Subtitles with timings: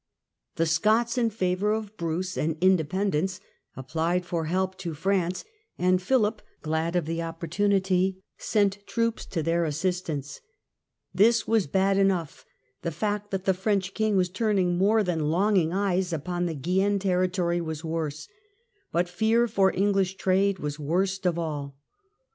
[0.55, 3.39] The Alliance Scots in favour of Bruce and independence
[3.75, 5.45] applied for France and help to France,
[5.77, 10.41] and Phihp, glad of the opportunity, sent '^°'^" troops to their assistance.
[11.13, 12.47] This was bad enough,
[12.81, 16.97] the fact that the French King was turning more than longing eyes upon the Guienne
[16.97, 18.27] territory was worse,
[18.91, 21.77] but fear for English trade was worst of all.